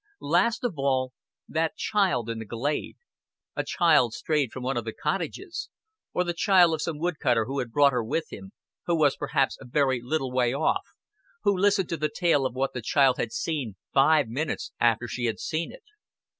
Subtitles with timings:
[0.33, 1.13] Last of all,
[1.47, 2.95] that child in the glade
[3.55, 5.69] a child strayed from one of the cottages,
[6.11, 8.51] or the child of some woodcutter who had brought her with him,
[8.87, 10.87] who was perhaps a very little way off,
[11.43, 15.25] who listened to the tale of what the child had seen five minutes after she
[15.25, 15.83] had seen it.